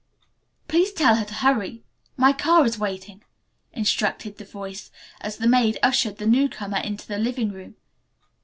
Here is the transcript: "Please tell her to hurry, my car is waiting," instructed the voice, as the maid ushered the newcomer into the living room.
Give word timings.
"Please 0.67 0.91
tell 0.91 1.17
her 1.17 1.25
to 1.25 1.33
hurry, 1.45 1.83
my 2.17 2.33
car 2.33 2.65
is 2.65 2.79
waiting," 2.79 3.23
instructed 3.71 4.39
the 4.39 4.45
voice, 4.45 4.89
as 5.19 5.37
the 5.37 5.45
maid 5.47 5.77
ushered 5.83 6.17
the 6.17 6.25
newcomer 6.25 6.77
into 6.79 7.05
the 7.05 7.19
living 7.19 7.51
room. 7.51 7.75